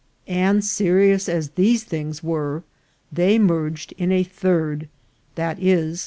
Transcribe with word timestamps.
And, 0.25 0.65
serious 0.65 1.29
as 1.29 1.51
these 1.51 1.83
things 1.83 2.23
were, 2.23 2.63
they 3.11 3.37
merged 3.37 3.93
in 3.99 4.11
a 4.11 4.23
third; 4.23 4.89
viz. 5.35 5.99